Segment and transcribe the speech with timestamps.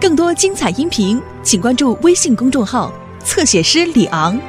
[0.00, 4.40] 更多精彩音频，请关注微信公众号“侧写师李昂”。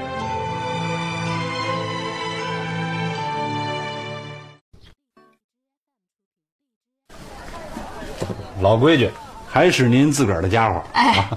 [8.62, 9.10] 老规矩，
[9.48, 10.84] 还是您自个儿的家伙。
[10.94, 11.28] 哎，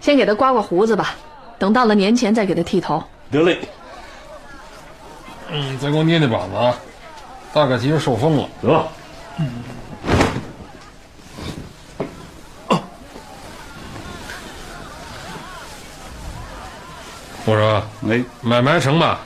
[0.00, 1.14] 先给他刮刮胡子吧，
[1.58, 3.02] 等到了年前再给他剃头。
[3.30, 3.58] 得嘞，
[5.50, 6.76] 嗯，再给我捏捏膀子啊，
[7.54, 8.46] 大概其实受风了。
[8.60, 8.86] 得。
[17.46, 19.20] 我说，哎，买卖成吧？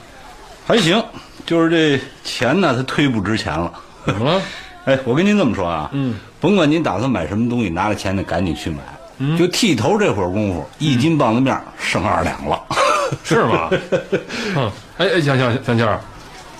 [0.65, 1.03] 还行，
[1.45, 3.73] 就是这钱呢，它忒不值钱了。
[4.05, 4.41] 怎么了？
[4.85, 8.77] 哎，我跟您这么说啊，嗯，甭管您打算买什么东西，拿了钱得赶紧去买。
[9.23, 12.59] 嗯就剃头这会儿功夫，一斤棒子面儿剩二两了。
[13.23, 13.69] 是吗？
[14.55, 15.99] 嗯，哎哎，香香香气儿，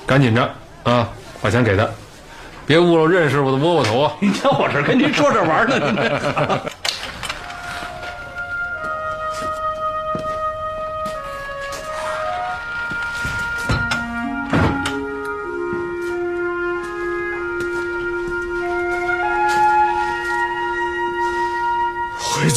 [0.06, 0.48] 赶紧着
[0.84, 1.08] 啊，
[1.42, 1.88] 把钱给他，
[2.66, 4.12] 别误了认识我的窝窝头啊！
[4.20, 6.22] 您瞧我这跟您说着玩儿呢，您这。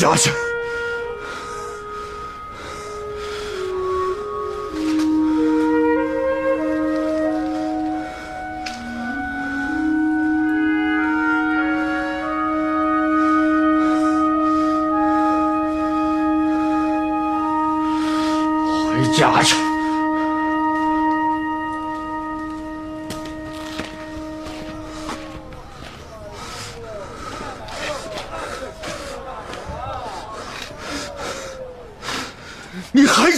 [0.05, 0.31] 回家去。
[0.31, 0.54] 回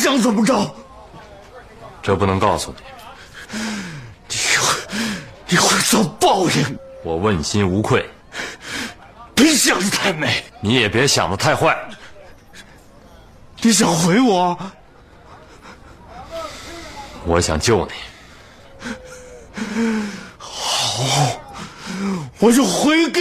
[0.07, 0.73] 想怎么着？
[2.01, 3.59] 这不能告诉你，
[4.29, 4.79] 你会，
[5.49, 6.79] 你会遭报应。
[7.03, 8.09] 我问心无愧，
[9.35, 10.45] 别想的太美。
[10.61, 11.77] 你也别想的太坏。
[13.61, 14.57] 你想毁我？
[17.25, 17.93] 我想救你，
[20.39, 21.03] 好
[22.39, 23.16] 我就回给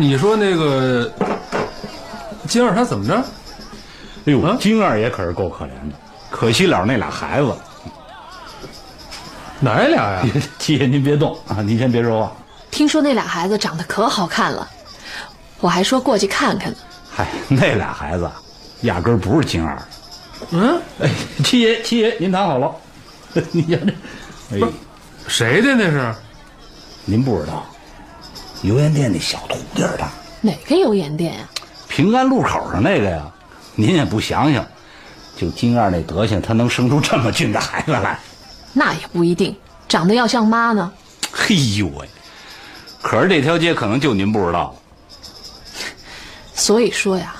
[0.00, 1.12] 你说那个
[2.48, 3.14] 金二他怎么着？
[4.24, 5.94] 哎呦，啊金二爷可是够可怜的，
[6.30, 7.54] 可惜了那俩孩子。
[9.60, 10.26] 哪俩呀？
[10.58, 12.32] 七爷您别动啊，您先别说话。
[12.70, 14.66] 听说那俩孩子长得可好看了，
[15.60, 16.78] 我还说过去看看呢。
[17.10, 18.40] 嗨，那俩孩子啊
[18.82, 19.82] 压根儿不是金二的。
[20.52, 21.10] 嗯，哎，
[21.44, 22.74] 七爷，七爷，您躺好了。
[23.52, 23.76] 你瞧
[24.50, 24.72] 这，哎，
[25.28, 26.14] 谁的那是？
[27.04, 27.66] 您不知道，
[28.62, 30.06] 油盐店那小徒弟儿的，
[30.42, 31.48] 哪个油盐店呀、
[31.88, 33.26] 平安路口上那个呀，
[33.74, 34.66] 您也不想想，
[35.34, 38.18] 就金二那德行，他能生出这么俊的孩子来？
[38.74, 39.56] 那也不一定，
[39.88, 40.92] 长得要像妈呢。
[41.32, 42.06] 嘿呦喂！
[43.00, 44.74] 可是这条街可能就您不知道了，
[46.54, 47.34] 所以说呀，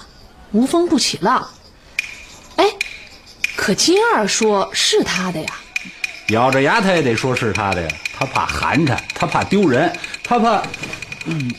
[0.52, 1.46] 无风不起浪。
[2.56, 2.64] 哎，
[3.56, 5.48] 可金二说是他的呀。
[6.28, 7.88] 咬着牙他也得说是他的呀。
[8.18, 9.90] 他怕寒碜，他怕丢人，
[10.22, 10.62] 他怕……
[11.26, 11.52] 嗯。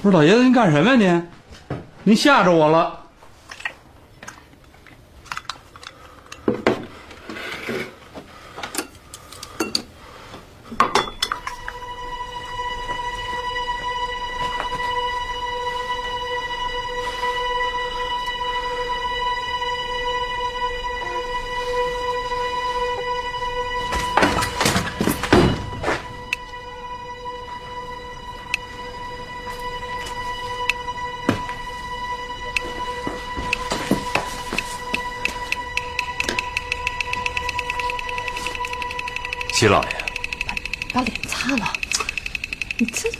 [0.00, 0.96] 不是老爷子，您干什么呀？
[0.96, 3.07] 您，您吓着我了。
[39.58, 39.88] 齐老爷，
[40.94, 41.72] 把脸擦了，
[42.78, 43.10] 你这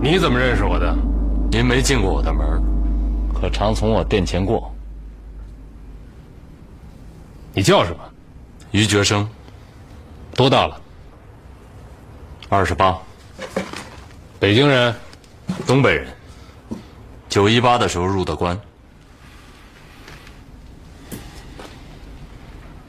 [0.00, 0.96] 你怎么认识我的？
[1.50, 2.62] 您没进过我的门，
[3.34, 4.72] 可常从我店前过。
[7.52, 7.98] 你叫什么？
[8.70, 9.28] 于觉生，
[10.36, 10.80] 多大了？
[12.48, 12.96] 二十八，
[14.38, 14.94] 北京人，
[15.66, 16.13] 东北人。
[17.34, 18.56] 九一八的时候入的关，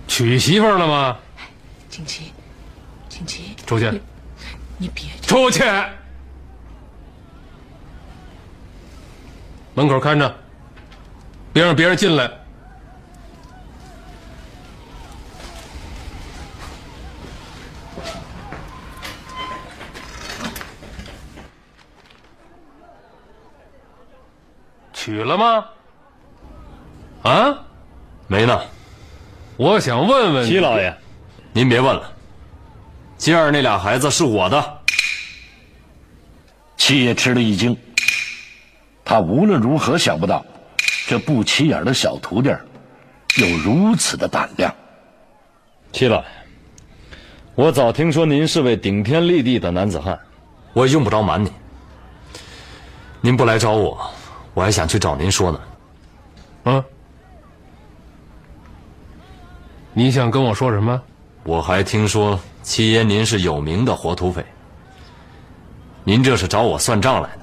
[0.07, 1.17] 娶媳妇了吗？
[1.89, 2.31] 锦旗，
[3.09, 3.89] 锦旗，出去！
[4.77, 5.63] 你别出去！
[9.73, 10.37] 门口看着，
[11.51, 12.31] 别让别人进来。
[25.05, 25.65] 娶了吗？
[27.21, 27.55] 啊，
[28.25, 28.59] 没呢。
[29.55, 30.91] 我想问问齐老爷，
[31.53, 32.11] 您别问了。
[33.15, 34.79] 今儿那俩孩子是我的。
[36.75, 37.77] 七爷吃了一惊，
[39.03, 40.43] 他无论如何想不到，
[41.05, 42.49] 这不起眼的小徒弟
[43.37, 44.73] 有如此的胆量。
[45.91, 46.25] 七老爷，
[47.53, 50.19] 我早听说您是位顶天立地的男子汉，
[50.73, 51.53] 我用不着瞒您。
[53.21, 54.09] 您不来找我。
[54.55, 55.59] 我还想去找您说呢，
[56.63, 56.83] 啊？
[59.93, 60.99] 你想跟我说什么？
[61.43, 64.43] 我还听说七爷您是有名的活土匪，
[66.05, 67.41] 您这是找我算账来的？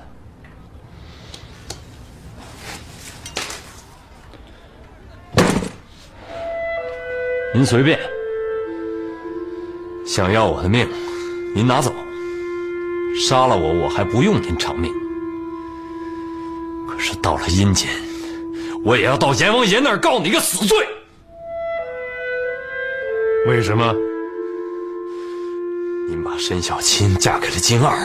[7.54, 8.00] 您随便，
[10.06, 10.88] 想要我的命，
[11.54, 11.92] 您拿走；
[13.28, 14.90] 杀了我，我还不用您偿命。
[17.02, 17.90] 是到了阴间，
[18.84, 20.78] 我也要到阎王爷那儿告你个死罪。
[23.48, 23.92] 为什么？
[26.08, 27.96] 您把申小青嫁给了金二，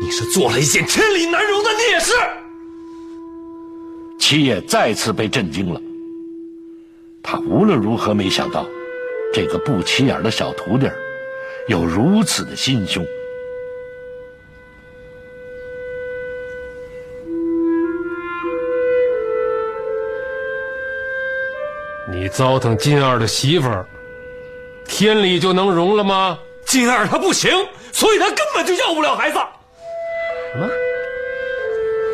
[0.00, 2.12] 你是做了一件天理难容的孽事。
[4.18, 5.80] 七爷再次被震惊了，
[7.22, 8.66] 他无论如何没想到，
[9.34, 10.88] 这个不起眼的小徒弟
[11.66, 13.04] 有如此的心胸。
[22.28, 23.86] 你糟蹋金二的媳妇儿，
[24.86, 26.38] 天理就能容了吗？
[26.66, 27.50] 金二他不行，
[27.90, 29.38] 所以他根本就要不了孩子。
[30.52, 30.68] 什么？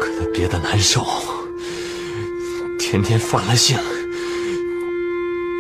[0.00, 1.04] 可他憋得难受，
[2.78, 3.76] 天天犯了性，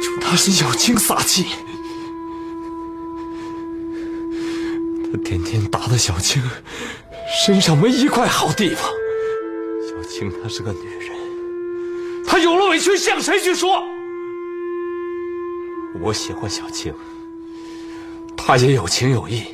[0.00, 1.46] 就拿沈小青撒气。
[5.10, 6.40] 他天天打的小青
[7.44, 8.88] 身上没一块好地方。
[9.88, 11.10] 小青她是个女人，
[12.24, 13.82] 她有了委屈向谁去说？
[16.04, 16.92] 我喜欢小青，
[18.36, 19.44] 她也有情有义。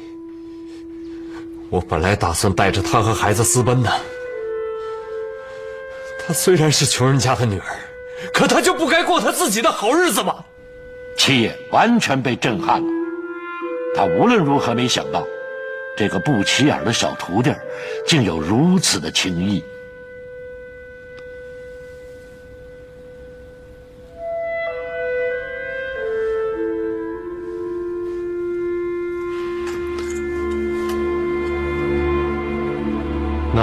[1.68, 4.00] 我本来打算带着她和孩子私奔的。
[6.18, 7.78] 她虽然是穷人家的女儿，
[8.34, 10.44] 可她就不该过她自己的好日子吗？
[11.16, 12.88] 七爷完全被震撼了，
[13.94, 15.24] 他无论如何没想到，
[15.96, 17.54] 这个不起眼的小徒弟
[18.04, 19.62] 竟有如此的情谊。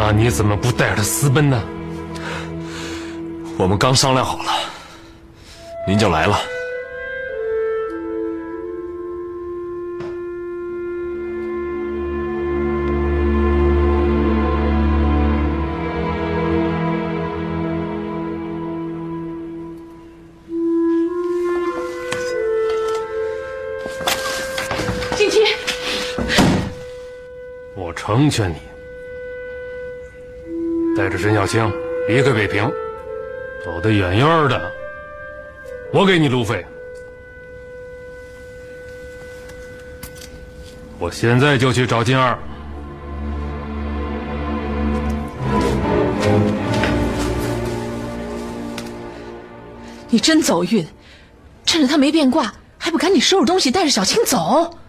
[0.10, 1.62] 那你怎么不带着他私奔呢？
[3.58, 4.54] 我们刚商量好了，
[5.86, 6.40] 您就来了。
[27.76, 28.67] 我成全你。
[31.28, 31.70] 沈小青
[32.08, 32.72] 离开北平，
[33.66, 34.72] 走得远远的，
[35.92, 36.66] 我给你路费。
[40.98, 42.40] 我现在就去找金二。
[50.08, 50.88] 你真走运，
[51.66, 54.80] 趁着他没变卦，还不赶紧收拾东西，带着小青走。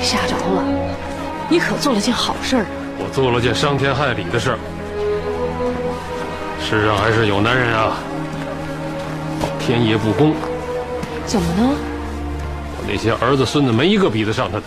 [0.00, 0.64] 给吓着了，
[1.50, 2.64] 你可做了件好事儿。
[2.98, 4.58] 我做了件伤天害理的事儿。
[6.58, 7.98] 世上还是有男人啊，
[9.58, 10.34] 天爷不公。
[11.26, 11.76] 怎么呢？
[12.78, 14.64] 我那些儿子孙子没一个比得上他的。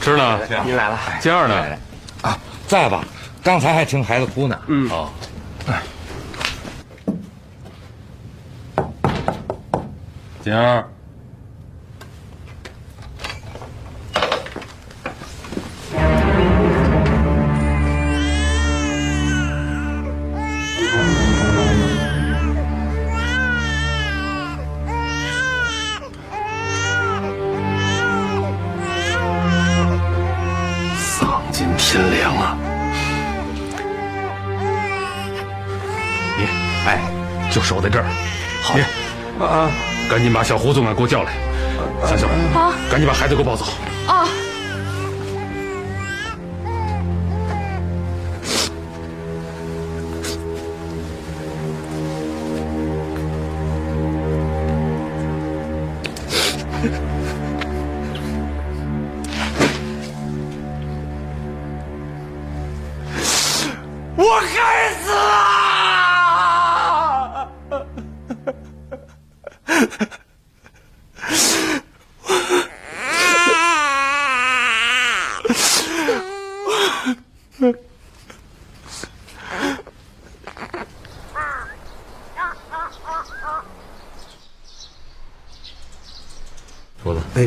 [0.00, 0.38] 吃呢？
[0.64, 1.78] 您来了，金儿呢？
[2.22, 3.04] 啊，在吧？
[3.42, 4.58] 刚才还听孩子哭呢。
[4.68, 5.10] 嗯哦，
[10.42, 10.84] 金二，
[37.52, 38.04] 就守在这儿。
[38.62, 39.70] 好，你啊，
[40.10, 41.32] 赶紧把小胡总啊给我叫来。
[42.04, 43.66] 小小，好赶紧把孩子给我抱走。
[87.34, 87.46] 哎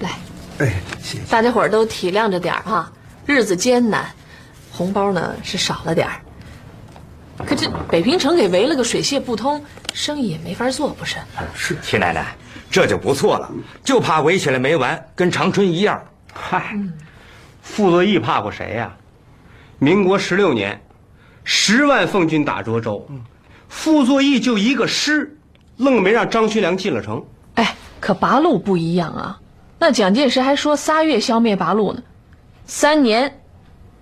[0.00, 0.10] 来，
[0.58, 1.24] 哎，谢谢。
[1.30, 2.92] 大家伙儿都体谅着点儿哈，
[3.24, 4.04] 日子艰难，
[4.72, 6.20] 红包呢是少了点儿。
[7.46, 9.64] 可这北平城给围了个水泄不通，
[9.94, 11.18] 生意也没法做，不是？
[11.54, 12.34] 是铁奶奶，
[12.70, 13.48] 这就不错了，
[13.84, 16.02] 就怕围起来没完，跟长春一样。
[16.34, 16.76] 嗨，
[17.62, 18.92] 傅作义怕过谁呀、
[19.78, 20.82] 民国十六年，
[21.44, 23.08] 十万奉军打涿州，
[23.68, 25.38] 傅作义就一个师，
[25.76, 27.24] 愣没让张学良进了城。
[28.00, 29.38] 哎，可八路不一样啊，
[29.78, 32.02] 那蒋介石还说仨月消灭八路呢，
[32.64, 33.40] 三年，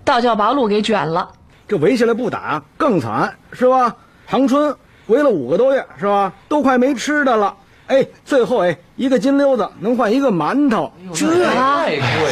[0.04, 1.28] 倒叫八路给卷了。
[1.66, 3.94] 这围起来不打更惨，是吧？
[4.28, 4.74] 长春
[5.08, 6.32] 围了五个多月，是吧？
[6.48, 7.54] 都快没吃的了。
[7.88, 11.26] 哎，最后哎，一个金溜子能换一个馒头，这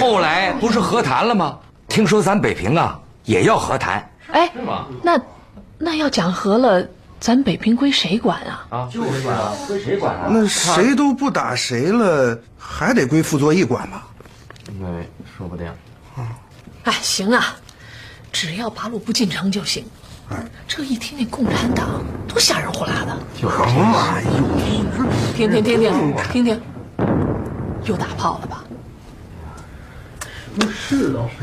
[0.00, 1.58] 后来不是和谈了吗？
[1.88, 4.08] 听说咱北平啊也要和谈。
[4.30, 4.50] 哎，
[5.02, 5.20] 那
[5.78, 6.86] 那要讲和了，
[7.26, 8.64] 咱北平归谁管啊？
[8.70, 10.28] 啊就是啊，归谁管啊？
[10.30, 14.06] 那谁都不打谁了，还得归傅作义管吧？
[14.78, 14.86] 那
[15.36, 15.68] 说不定。
[16.84, 17.56] 哎，行啊，
[18.30, 19.84] 只要八路不进城就行。
[20.68, 23.18] 这一听见共产党，多吓人呼啦的！
[23.40, 24.28] 什么玩意
[25.34, 26.62] 听听听听听听，
[27.86, 28.62] 又打炮了吧？
[30.72, 31.34] 是倒是。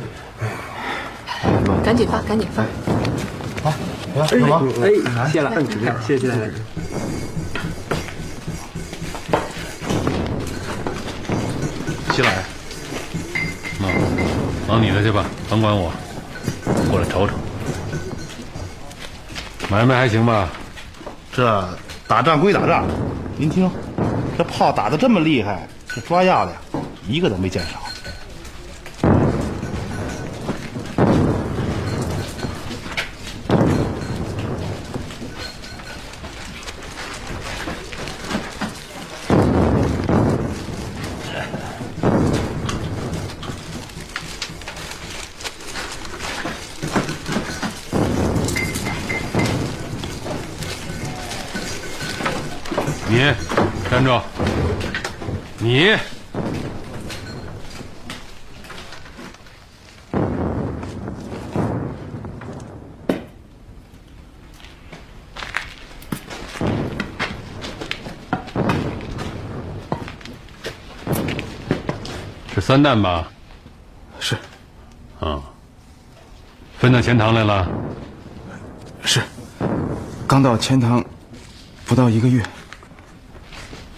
[1.84, 2.64] 赶紧发，赶紧发！
[3.64, 3.74] 好
[4.16, 4.68] 来，老王？
[4.82, 4.90] 哎，
[5.32, 5.50] 谢了，
[6.06, 6.28] 谢谢。
[12.14, 12.44] 起来，
[13.80, 13.90] 忙
[14.68, 15.92] 忙你的去吧，甭管我。
[16.92, 17.34] 过来瞅瞅，
[19.70, 20.50] 买卖还行吧？
[21.32, 21.68] 这
[22.06, 22.86] 打仗归打仗，
[23.38, 23.72] 您听，
[24.38, 26.58] 这炮打的这么厉害，这抓药的呀，
[27.08, 27.70] 一个都没见着。
[53.16, 53.20] 你
[53.88, 54.20] 站住！
[55.60, 55.96] 你
[72.56, 73.28] 是三蛋吧？
[74.20, 74.36] 是。
[75.20, 75.40] 啊，
[76.80, 77.70] 分到钱塘来了。
[79.06, 79.22] 是，
[80.28, 81.06] 刚到钱塘，
[81.86, 82.44] 不到一个月。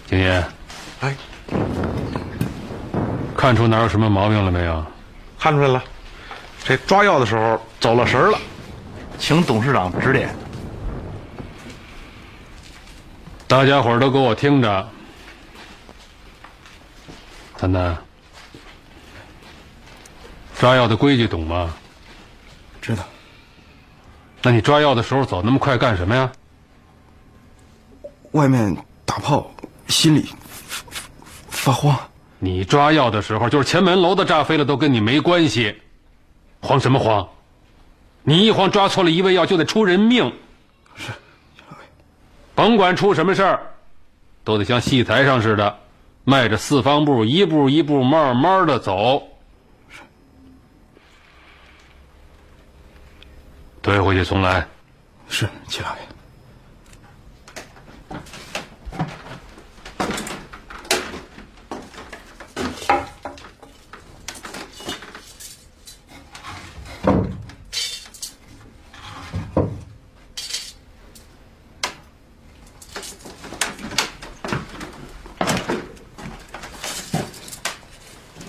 [0.08, 0.44] 景爷，
[1.00, 1.16] 哎，
[3.38, 4.86] 看出哪有什么毛病了没有？
[5.40, 5.82] 看出来了，
[6.66, 8.38] 这抓药的时候走了神儿了，
[9.18, 10.36] 请董事长指点。
[13.48, 14.90] 大家伙儿都给我听着，
[17.58, 17.98] 丹丹，
[20.66, 21.72] 抓药的规矩懂吗？
[22.82, 23.04] 知道。
[24.42, 26.32] 那你抓药的时候走那么快干什么呀？
[28.32, 29.46] 外面打炮，
[29.88, 30.26] 心里
[31.50, 31.96] 发慌。
[32.40, 35.80] 你抓药的时候，就是前门楼子炸飞了都跟你没关系，
[36.62, 37.30] 慌什么慌？
[38.24, 40.34] 你一慌抓错了一味药就得出人命。
[40.96, 41.12] 是，
[42.56, 43.62] 甭管出什么事儿，
[44.44, 45.78] 都得像戏台上似的，
[46.24, 49.22] 迈着四方步，一步一步慢慢的走。
[53.86, 54.68] 退回去重来。
[55.30, 56.02] 是，齐老爷。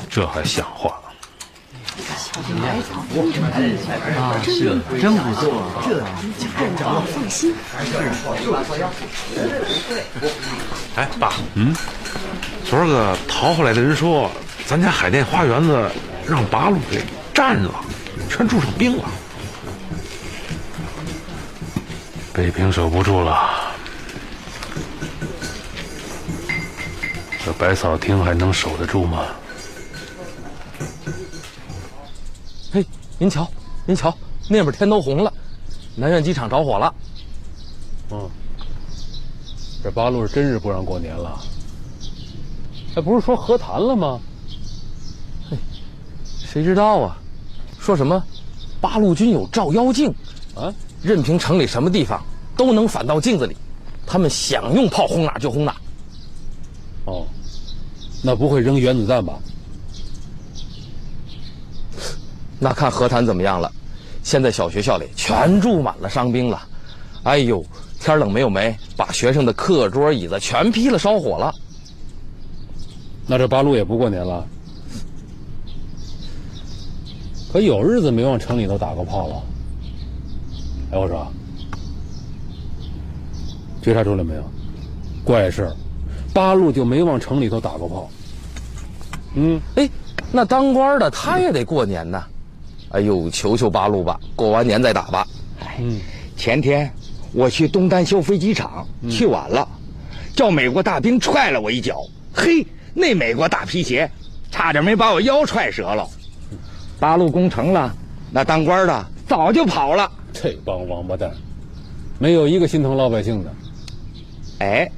[0.08, 0.98] 这还像话？
[4.16, 5.62] 啊，是真不错。
[5.84, 6.02] 这
[6.56, 7.54] 按着放心。
[10.96, 11.74] 哎，爸，嗯，
[12.64, 14.30] 昨儿个逃回来的人说，
[14.66, 15.90] 咱家海淀花园子
[16.26, 17.74] 让八路给占了，
[18.28, 19.04] 全住上兵了。
[22.32, 23.74] 北平守不住了，
[27.44, 29.26] 这百草厅还能守得住吗？
[32.72, 32.84] 嘿，
[33.18, 33.48] 您瞧，
[33.86, 34.14] 您瞧，
[34.48, 35.32] 那边天都红了，
[35.94, 36.94] 南苑机场着火了。
[38.10, 38.28] 嗯，
[39.82, 41.40] 这八路是真是不让过年了。
[42.94, 44.20] 哎，不是说和谈了吗？
[45.50, 45.56] 嘿，
[46.24, 47.16] 谁知道啊？
[47.78, 48.22] 说什么
[48.80, 50.12] 八路军有照妖镜，
[50.54, 52.22] 啊，任凭城里什么地方
[52.54, 53.56] 都能反到镜子里，
[54.06, 55.74] 他们想用炮轰哪就轰哪。
[57.06, 57.24] 哦，
[58.22, 59.38] 那不会扔原子弹吧？
[62.58, 63.70] 那看和谈怎么样了。
[64.22, 66.60] 现在小学校里全住满了伤兵了。
[67.22, 67.64] 哎呦，
[68.00, 71.52] 天冷没有煤，把学生的课桌椅子全劈了，烧火了。
[73.26, 74.46] 那这八路也不过年了。
[77.52, 79.42] 可有日子没往城里头打过炮了。
[80.92, 81.26] 哎，我说，
[83.82, 84.42] 觉察出来没有？
[85.24, 85.76] 怪事儿，
[86.32, 88.08] 八路就没往城里头打过炮。
[89.34, 89.88] 嗯，哎，
[90.30, 92.22] 那当官的他也得过年呢。
[92.90, 95.26] 哎呦，求求八路吧，过完年再打吧。
[95.78, 95.98] 嗯，
[96.36, 96.90] 前天
[97.32, 99.68] 我去东单修飞机场，去晚了，
[100.34, 102.00] 叫美国大兵踹了我一脚。
[102.32, 104.10] 嘿，那美国大皮鞋，
[104.50, 106.08] 差点没把我腰踹折了。
[106.98, 107.94] 八路攻城了，
[108.30, 110.10] 那当官的早就跑了。
[110.32, 111.30] 这帮王八蛋，
[112.18, 113.52] 没有一个心疼老百姓的。
[114.60, 114.90] 哎，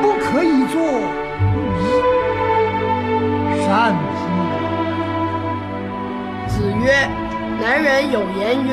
[0.00, 1.84] 不可以做巫医
[3.62, 3.70] 善
[4.14, 4.20] 夫
[6.48, 6.86] 子曰
[7.60, 8.70] 男人有言曰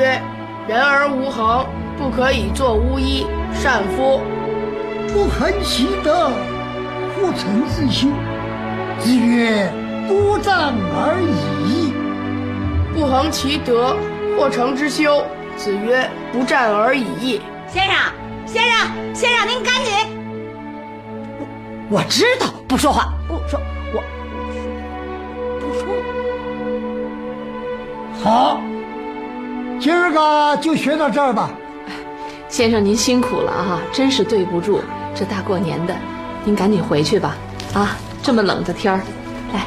[0.66, 1.66] 人而无恒
[1.98, 4.20] 不可以做巫医善夫。
[5.12, 6.30] 不恒其德
[7.18, 8.12] 不诚之心
[9.00, 9.72] 子曰
[10.06, 11.92] ：‘不战而已。’
[12.94, 13.96] 不恒其德，
[14.36, 15.24] 或成之修。
[15.56, 17.94] 子曰：‘不战而已。’先生，
[18.46, 19.94] 先生，先生，您赶紧！
[21.88, 23.60] 我知道，不说话，不说，
[23.94, 24.02] 我
[25.60, 25.86] 不说。
[28.22, 28.60] 好，
[29.80, 31.50] 今儿个就学到这儿吧。
[32.48, 34.80] 先生您辛苦了啊，真是对不住。
[35.14, 35.96] 这大过年的，
[36.44, 37.36] 您赶紧回去吧。
[37.72, 39.00] 啊，这么冷的天儿，
[39.52, 39.66] 来，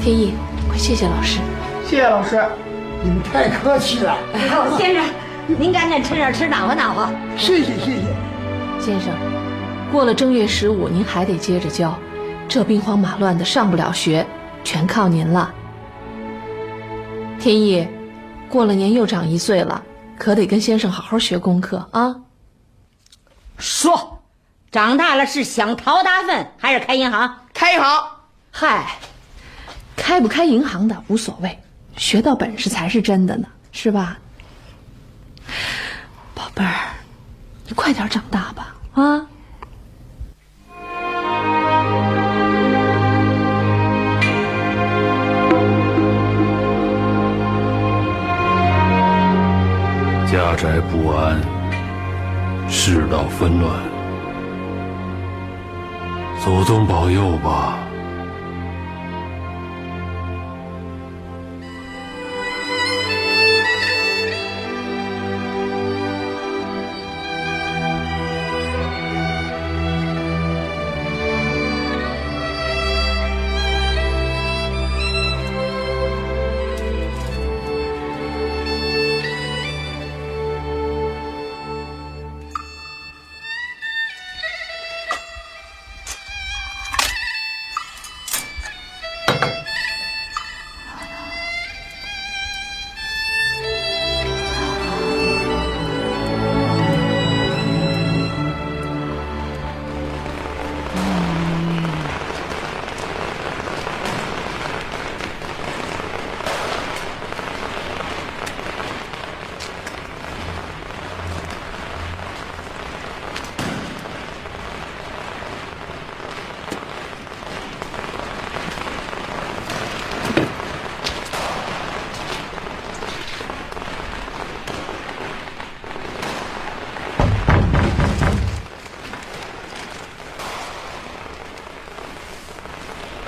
[0.00, 0.34] 天意，
[0.68, 1.40] 快谢谢老师。
[1.86, 2.44] 谢谢老师，
[3.02, 4.16] 你们太客气了。
[4.34, 4.40] 哎
[4.78, 5.04] 先生，
[5.58, 7.08] 您赶紧趁热吃，暖和暖和。
[7.36, 8.16] 谢谢谢谢。
[8.78, 9.12] 先生，
[9.90, 11.94] 过了正月十五，您还得接着教。
[12.46, 14.26] 这兵荒马乱的，上不了学，
[14.62, 15.52] 全靠您了。
[17.40, 17.86] 天意，
[18.48, 19.82] 过了年又长一岁了，
[20.18, 22.14] 可得跟先生好好学功课啊。
[23.56, 24.22] 说，
[24.74, 27.32] 长大了是想淘大粪还是开银行？
[27.52, 28.08] 开银行。
[28.50, 28.98] 嗨，
[29.94, 31.56] 开不开银行的无所谓，
[31.96, 34.18] 学到本事才是真的呢，是吧？
[36.34, 36.74] 宝贝儿，
[37.68, 39.24] 你快点长大吧，啊！
[50.32, 51.40] 家宅不安，
[52.68, 53.72] 世道纷乱，
[56.44, 57.93] 祖宗保佑吧。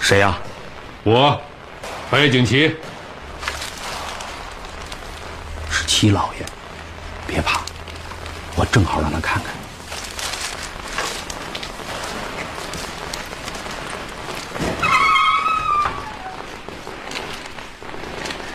[0.06, 0.38] 谁呀？
[1.02, 1.42] 我，
[2.08, 2.76] 白景琦。
[5.68, 6.46] 是七老爷，
[7.26, 7.60] 别怕，
[8.54, 9.52] 我正好让他看看。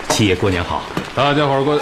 [0.07, 0.83] 七爷过年好，
[1.13, 1.77] 大家伙过。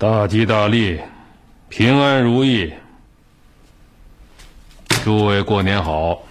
[0.00, 0.98] 大吉大利，
[1.68, 2.72] 平安如意，
[5.04, 6.22] 诸位过年好。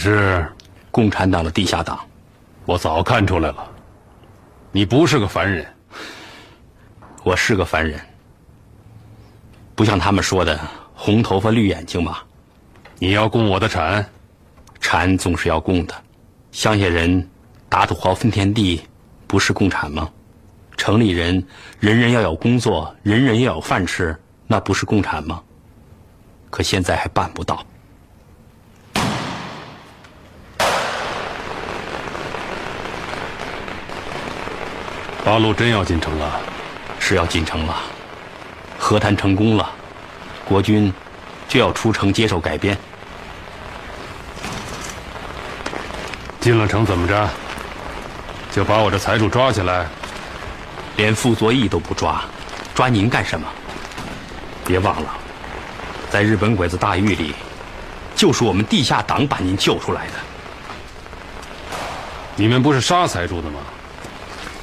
[0.00, 0.50] 是
[0.90, 2.00] 共产党的地下党，
[2.64, 3.70] 我早看出来了，
[4.72, 5.66] 你不是个凡人。
[7.22, 8.00] 我是个凡人，
[9.74, 10.58] 不像他们说的
[10.94, 12.16] 红头发绿眼睛嘛。
[12.98, 14.02] 你要供我的产，
[14.80, 15.94] 产总是要供的。
[16.50, 17.28] 乡下人
[17.68, 18.80] 打土豪分田地，
[19.26, 20.08] 不是共产吗？
[20.78, 21.46] 城里人
[21.78, 25.42] 人人要有工作，人人要有饭吃，那不是共产吗？
[26.48, 27.62] 可现在还办不到。
[35.24, 36.40] 八路真要进城了，
[36.98, 37.76] 是要进城了，
[38.78, 39.70] 和谈成功了，
[40.44, 40.92] 国军
[41.46, 42.76] 就要出城接受改编。
[46.40, 47.28] 进了城怎么着？
[48.50, 49.86] 就把我这财主抓起来？
[50.96, 52.22] 连傅作义都不抓，
[52.74, 53.46] 抓您干什么？
[54.64, 55.10] 别忘了，
[56.10, 57.34] 在日本鬼子大狱里，
[58.16, 60.12] 就是我们地下党把您救出来的。
[62.36, 63.60] 你们不是杀财主的吗？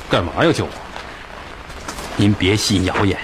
[0.10, 0.72] 干嘛要救我？
[2.16, 3.20] 您别信谣言。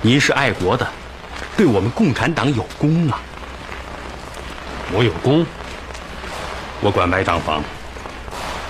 [0.00, 0.86] 您是爱国的，
[1.56, 3.20] 对我们共产党有功啊。
[4.92, 5.44] 我有功？
[6.80, 7.62] 我管白账房，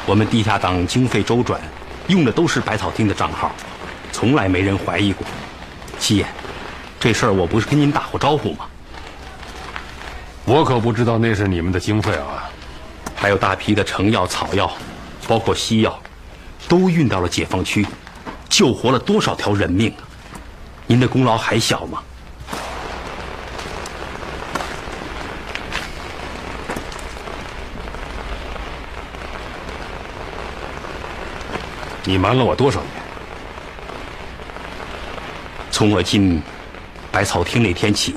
[0.04, 1.60] 我们地下党经费周转，
[2.08, 3.52] 用的都是百草厅的账号，
[4.10, 5.24] 从来没人怀疑过。
[6.00, 6.26] 七爷，
[6.98, 8.66] 这事儿我不是跟您打过招呼吗？
[10.44, 12.50] 我可不知道那是你们的经费啊。
[13.14, 14.70] 还有大批的成药、草药，
[15.28, 15.96] 包括西药。
[16.72, 17.86] 都运到了解放区，
[18.48, 20.08] 救活了多少条人命啊！
[20.86, 22.02] 您的功劳还小吗？
[32.04, 32.90] 你瞒了我多少年？
[35.70, 36.42] 从我进
[37.10, 38.14] 百草厅那天起。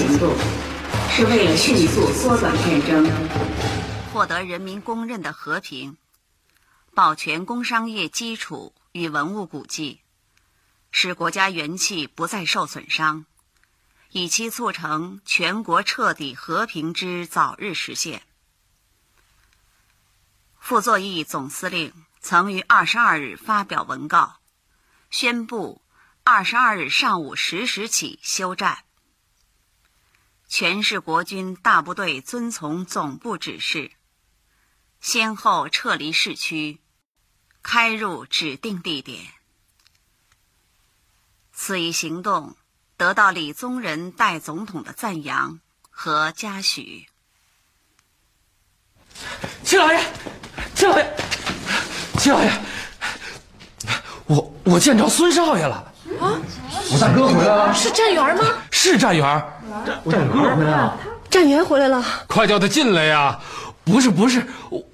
[0.00, 0.34] 行动
[1.10, 3.06] 是为了迅速缩短战争，
[4.10, 5.98] 获得人民公认的和平，
[6.94, 10.00] 保全工商业基础与文物古迹，
[10.90, 13.26] 使国家元气不再受损伤，
[14.12, 18.22] 以期促成全国彻底和平之早日实现。
[20.58, 24.36] 傅作义总司令曾于二十二日发表文告，
[25.10, 25.82] 宣布
[26.24, 28.84] 二十二日上午十时起休战。
[30.50, 33.92] 全市国军大部队遵从总部指示，
[35.00, 36.80] 先后撤离市区，
[37.62, 39.20] 开入指定地点。
[41.52, 42.56] 此一行动
[42.96, 47.06] 得到李宗仁代总统的赞扬和嘉许。
[49.62, 50.04] 七老爷，
[50.74, 51.16] 七老爷，
[52.18, 52.50] 七老爷，
[54.26, 55.76] 我我见着孙少爷了。
[56.20, 56.34] 啊，
[56.92, 58.44] 我大哥回来了，是站员吗？
[58.82, 59.44] 是站员。
[60.10, 60.96] 站哥回来了，
[61.28, 63.38] 战员回来了，快叫他进来呀！
[63.84, 64.42] 不是不是，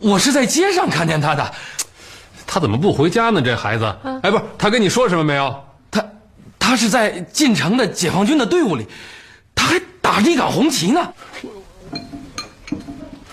[0.00, 1.54] 我是在街上看见他的，
[2.44, 3.40] 他怎么不回家呢？
[3.40, 3.84] 这孩子，
[4.22, 5.54] 哎，不是，他跟你说什么没有？
[5.88, 6.04] 他，
[6.58, 8.88] 他是在进城的解放军的队伍里，
[9.54, 11.08] 他还打着一杆红旗呢，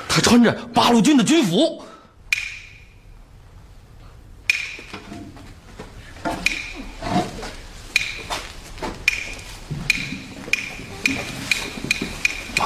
[0.07, 1.83] 他穿着八路军的军服。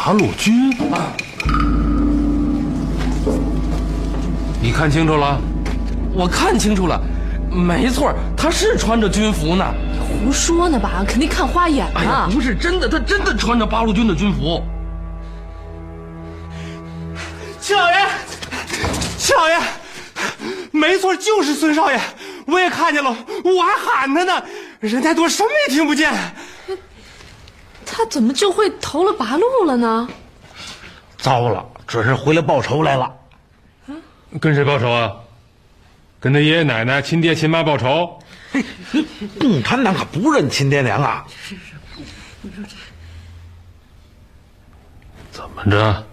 [0.08, 1.12] 八路军啊！
[4.62, 5.38] 你看清楚了？
[6.14, 6.98] 我看清楚了，
[7.52, 9.66] 没错，他是穿着军服呢。
[10.00, 11.04] 胡说呢吧？
[11.06, 12.00] 肯定看花眼了。
[12.00, 14.64] 哎，不是真的，他真的穿着八路军的军服。
[17.60, 17.98] 七老爷，
[19.18, 19.60] 七老爷，
[20.72, 22.00] 没错，就是孙少爷，
[22.46, 24.42] 我也看见了，我还喊他呢，
[24.80, 26.14] 人太多，什么也听不见。
[27.98, 30.08] 他怎么就会投了八路了呢？
[31.18, 33.12] 糟了，准是回来报仇来了。
[34.40, 35.12] 跟谁报仇啊？
[36.20, 38.20] 跟他爷爷奶奶、亲爹亲妈报仇？
[39.40, 41.26] 共产党可不认亲爹娘啊！
[45.32, 46.06] 怎么着？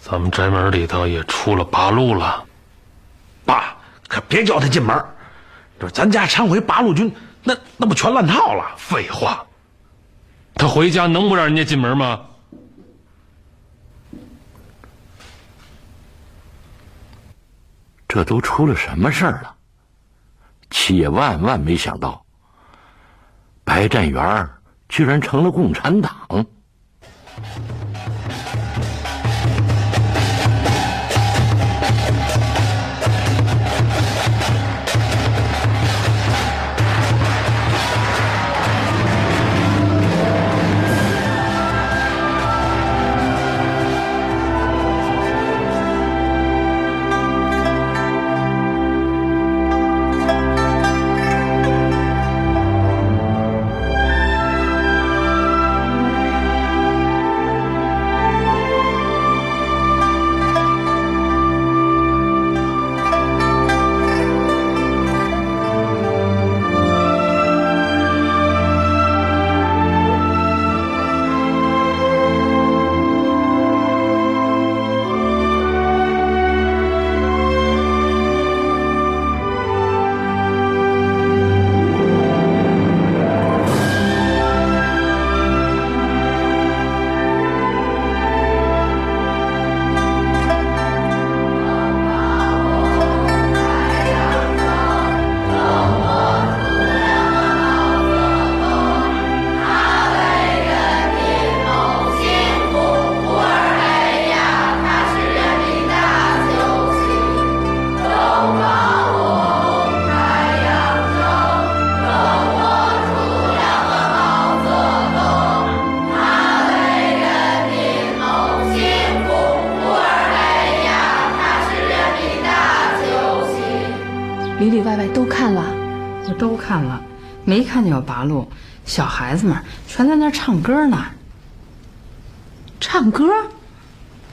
[0.00, 2.44] 咱们宅门里头也出了八路了。
[3.44, 3.76] 爸，
[4.08, 5.00] 可别叫他进门。
[5.78, 8.74] 这咱家常回八路军，那那不全乱套了？
[8.76, 9.46] 废话，
[10.58, 12.20] 他回家能不让人家进门吗？
[18.08, 19.54] 这都出了什么事儿了？
[20.70, 22.24] 七爷万万没想到，
[23.62, 24.48] 白占元
[24.88, 26.44] 居然成了共产党。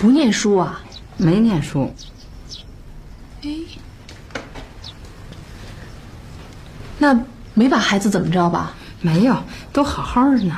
[0.05, 0.79] 不念书啊？
[1.17, 1.91] 没念书。
[3.41, 3.49] 哎，
[6.99, 7.19] 那
[7.55, 8.75] 没把孩子怎么着吧？
[9.01, 9.35] 没有，
[9.73, 10.55] 都好好的呢。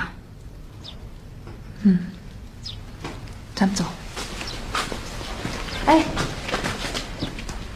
[1.83, 1.97] 嗯，
[3.55, 3.86] 咱们走。
[5.86, 6.03] 哎，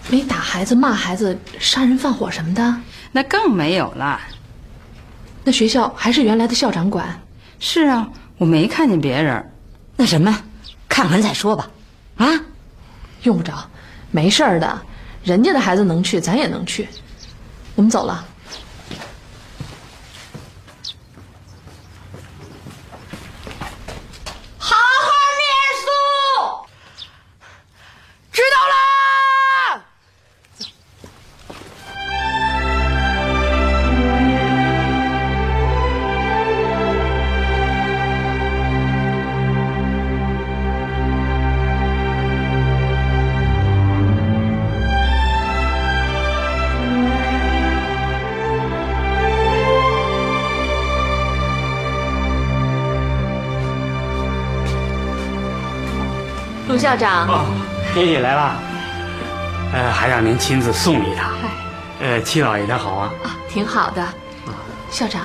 [0.09, 2.75] 没打孩子、骂孩子、杀人放火什么的？
[3.13, 4.19] 那更没有了。
[5.45, 7.17] 那学校还是原来的校长管？
[7.59, 9.51] 是啊，我没看见别人。
[9.95, 10.37] 那什么，
[10.91, 11.69] 看完再说吧。
[12.17, 12.27] 啊，
[13.23, 13.53] 用不着，
[14.11, 14.81] 没事儿的。
[15.23, 16.85] 人家的孩子能去，咱也能去。
[17.75, 18.25] 我们走了。
[56.91, 57.45] 校长，
[57.95, 58.53] 爷爷来了，
[59.71, 61.31] 呃，还让您亲自送一趟。
[62.01, 64.05] 呃，七老爷他好啊，啊，挺好的。
[64.89, 65.21] 校长，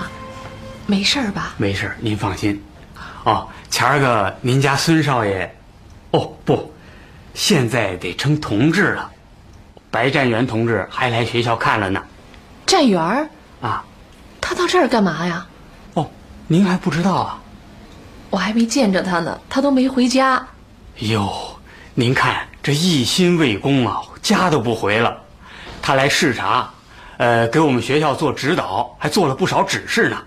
[0.86, 1.55] 没事儿吧？
[1.57, 2.62] 没事，您放心。
[3.24, 5.53] 哦，前儿个您家孙少爷，
[6.12, 6.72] 哦不，
[7.34, 9.11] 现在得称同志了。
[9.91, 12.01] 白占元同志还来学校看了呢。
[12.64, 13.28] 占元儿
[13.61, 13.84] 啊，
[14.41, 15.45] 他到这儿干嘛呀？
[15.95, 16.09] 哦，
[16.47, 17.41] 您还不知道啊？
[18.30, 20.47] 我还没见着他呢，他都没回家。
[21.01, 21.55] 哟，
[21.99, 25.16] 您看这一心为公啊，家都不回了。
[25.80, 26.68] 他来视察，
[27.16, 30.22] 呃，给我们学校做指导，还做了不少指示呢。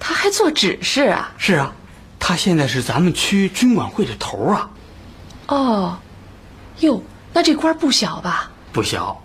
[0.00, 1.32] 他还做指示啊？
[1.38, 1.72] 是啊，
[2.18, 4.68] 他现在是咱们区军管会的头啊。
[5.46, 5.98] 哦，
[6.80, 7.00] 哟，
[7.32, 8.50] 那这官不小吧？
[8.72, 9.22] 不小，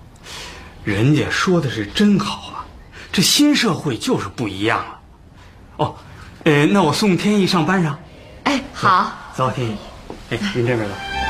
[0.83, 2.65] 人家说的是真好啊。
[3.11, 4.99] 这新社会就是不一样了。
[5.77, 5.95] 哦，
[6.43, 7.97] 呃，那我送天意上班上。
[8.43, 9.11] 哎，好。
[9.33, 9.75] 走，天意。
[10.31, 11.20] 哎，您这边吧。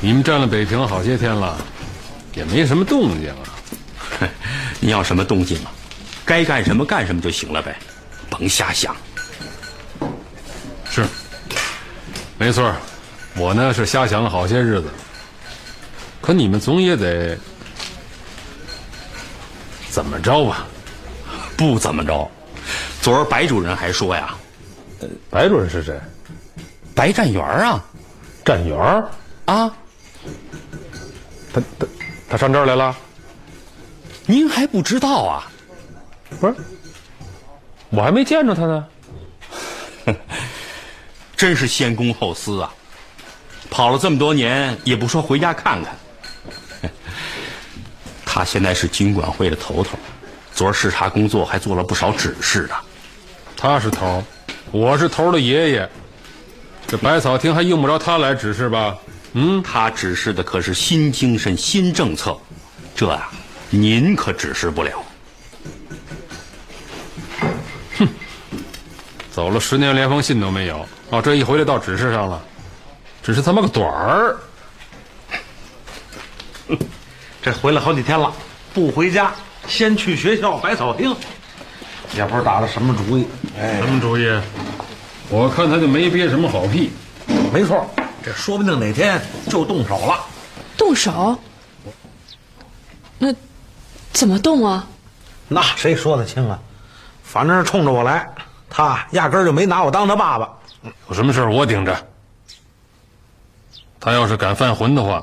[0.00, 1.58] 你们占了北平好些天了，
[2.34, 4.28] 也没什么动静啊。
[4.80, 5.72] 你要什么动静啊？
[6.24, 7.76] 该干什么干什么就行了呗，
[8.30, 8.94] 甭瞎想。
[10.88, 11.04] 是，
[12.36, 12.72] 没错，
[13.36, 14.88] 我呢是瞎想了好些日子。
[16.20, 17.36] 可你们总也得
[19.90, 20.66] 怎么着吧？
[21.56, 22.30] 不怎么着。
[23.00, 24.34] 昨儿白主任还说呀，
[25.30, 25.98] 白主任是谁？
[26.94, 27.84] 白占元啊，
[28.44, 28.78] 占元
[29.46, 29.72] 啊。
[31.52, 31.86] 他他
[32.30, 32.96] 他上这儿来了？
[34.26, 35.50] 您还不知道啊？
[36.38, 36.54] 不是，
[37.88, 38.86] 我还没见着他呢。
[41.36, 42.72] 真是先公后私啊！
[43.70, 45.96] 跑了这么多年，也不说回家看看。
[48.26, 49.98] 他现在是军管会的头头，
[50.54, 52.74] 昨儿视察工作还做了不少指示呢。
[53.56, 54.22] 他是头，
[54.70, 55.88] 我是头的爷爷。
[56.86, 58.96] 这百草厅还用不着他来指示吧？
[59.40, 62.36] 嗯，他指示的可是新精神、新政策，
[62.96, 63.28] 这呀，
[63.70, 65.00] 您可指示不了。
[67.96, 68.08] 哼，
[69.30, 70.84] 走了十年，连封信都没有。
[71.10, 72.42] 哦，这一回来到指示上了，
[73.22, 74.36] 只是他妈个短儿。
[77.40, 78.34] 这回来好几天了，
[78.74, 79.32] 不回家，
[79.68, 81.14] 先去学校百草厅，
[82.16, 83.24] 也不知道打了什么主意。
[83.56, 84.28] 哎，什么主意？
[85.28, 86.90] 我看他就没憋什么好屁。
[87.52, 87.88] 没错，
[88.28, 89.18] 这说不定哪天
[89.48, 90.20] 就动手了。
[90.76, 91.38] 动手？
[93.18, 93.34] 那
[94.12, 94.86] 怎么动啊？
[95.48, 96.58] 那谁说得清啊？
[97.22, 98.28] 反正是冲着我来，
[98.68, 100.46] 他压根儿就没拿我当他爸爸。
[101.08, 102.06] 有什么事我顶着。
[103.98, 105.22] 他要是敢犯浑的话，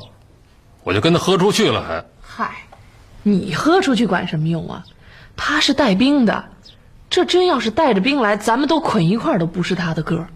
[0.83, 1.83] 我就跟他喝出去了。
[1.83, 2.55] 还嗨，
[3.21, 4.83] 你喝出去管什么用啊？
[5.37, 6.43] 他是带兵的，
[7.07, 10.27] 这真要是带着兵来，咱们都捆一块儿都不是他的个儿。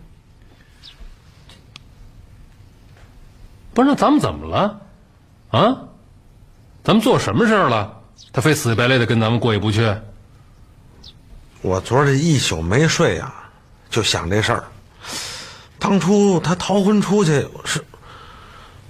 [3.80, 4.82] 不是，那咱们怎么了？
[5.51, 5.77] 啊？
[6.84, 7.93] 咱们做什么事儿了？
[8.34, 9.89] 他非死乞白赖的跟咱们过意不去？
[11.61, 13.34] 我昨儿这一宿没睡呀，
[13.89, 14.65] 就想这事儿。
[15.77, 17.82] 当初他逃婚出去是，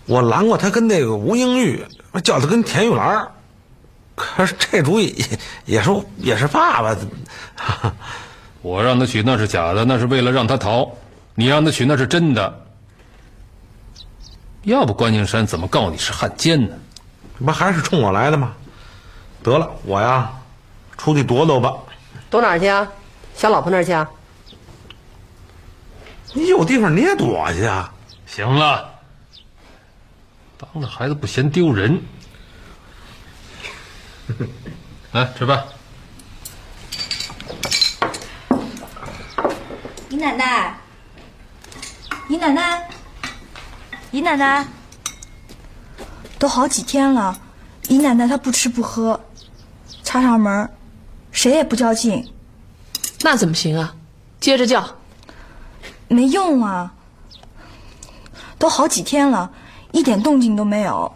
[0.08, 1.86] 我拦过他跟那个吴英玉，
[2.24, 3.28] 叫他跟田玉兰
[4.16, 5.24] 可是这主意
[5.66, 6.98] 也是也是爸爸。
[8.64, 10.92] 我让他娶那是假的，那是为了让他逃。
[11.36, 12.66] 你让他娶那是真的。
[14.64, 16.76] 要不关敬山怎么告你是汉奸呢？
[17.40, 18.54] 这不还是冲我来的吗？
[19.42, 20.32] 得了，我呀，
[20.98, 21.74] 出去躲躲吧。
[22.30, 22.88] 躲哪儿去啊？
[23.36, 24.08] 小老婆那儿去啊？
[26.34, 27.92] 你有地方你也躲去啊？
[28.26, 28.94] 行了，
[30.58, 32.00] 当着孩子不嫌丢人。
[35.14, 35.64] 来吃饭。
[40.10, 40.78] 姨奶奶，
[42.28, 42.90] 姨奶奶，
[44.12, 44.66] 姨奶奶，
[46.40, 47.40] 都好几天了，
[47.88, 49.20] 姨奶奶她不吃不喝，
[50.04, 50.70] 插上门，
[51.32, 52.28] 谁也不叫进。
[53.22, 53.96] 那怎么行啊？
[54.40, 54.96] 接着叫。
[56.08, 56.92] 没用啊！
[58.58, 59.52] 都好几天了，
[59.92, 61.12] 一点动静都没有。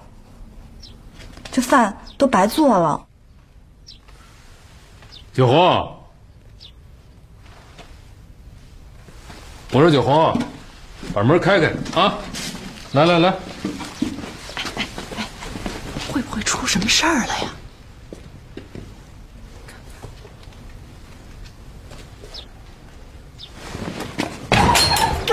[1.52, 3.04] 这饭都白做了。
[5.34, 5.98] 九红，
[9.72, 10.38] 我说九红，
[11.12, 12.14] 把门开开啊！
[12.94, 13.34] 来来来，
[16.12, 17.50] 会不会出什么事儿了呀？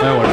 [0.02, 0.24] 哎，我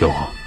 [0.00, 0.37] 有。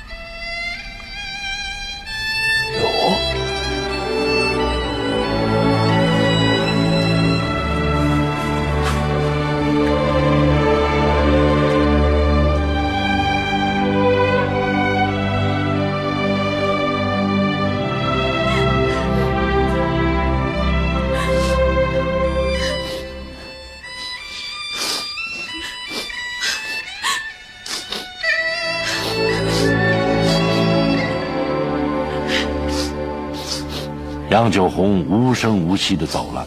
[34.52, 36.46] 九红无声无息的走了，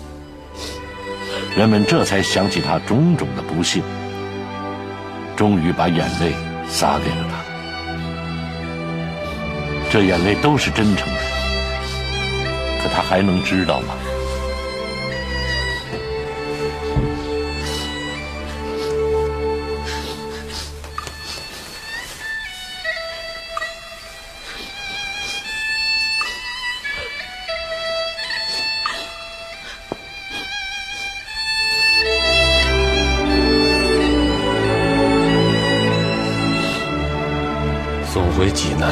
[1.56, 3.82] 人们这才想起他种种的不幸，
[5.34, 6.32] 终于把眼泪
[6.68, 7.42] 洒给了他。
[9.90, 11.20] 这眼泪都是真诚的，
[12.82, 13.94] 可他还能知道吗？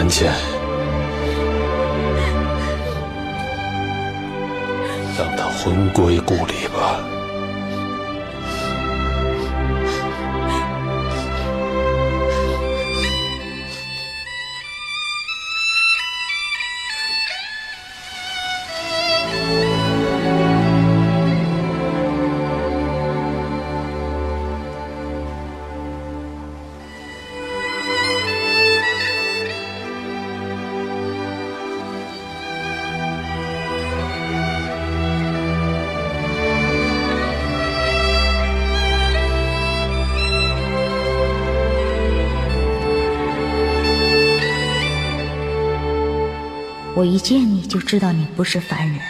[0.03, 0.25] 回济南去，
[5.17, 7.12] 让他魂归故里吧。
[47.03, 49.01] 我一见你就知道你不是凡人，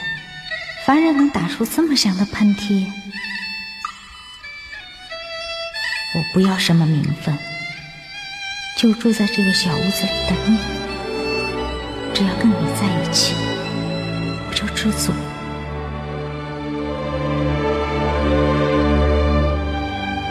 [0.86, 2.86] 凡人能打出这么响的喷嚏？
[6.14, 7.36] 我不要什么名分，
[8.78, 10.58] 就住在这个小屋子里等你。
[12.14, 13.34] 只要跟你在一起，
[14.48, 15.12] 我就知足。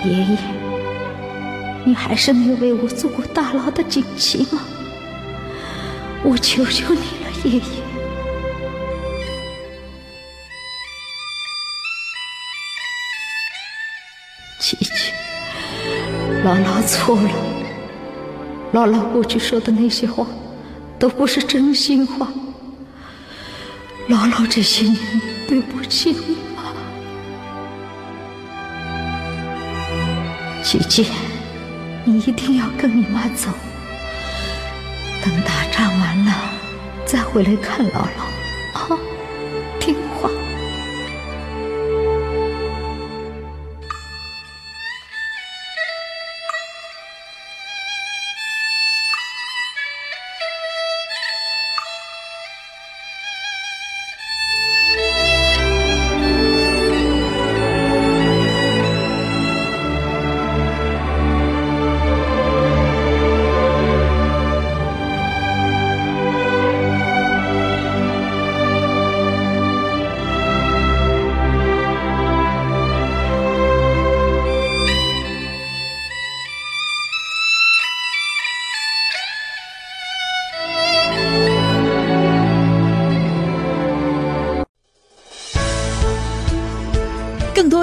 [0.03, 0.37] 爷爷，
[1.85, 4.63] 你还是没有为我做过大牢的锦旗吗？
[6.23, 7.01] 我求求你
[7.49, 7.61] 爷爷。
[14.59, 15.11] 琪琪，
[16.45, 17.29] 姥姥错了。
[18.73, 20.25] 姥姥过去说的那些话，
[20.97, 22.31] 都不是真心话。
[24.07, 24.97] 姥姥这些年
[25.47, 26.71] 对不起你啊，
[30.63, 31.07] 琪琪，
[32.05, 33.49] 你一定要跟你妈走。
[35.23, 36.31] 等打仗完了，
[37.11, 38.30] 再回来看姥姥。